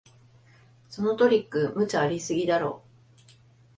[0.89, 2.81] そのトリック、無茶ありすぎだろ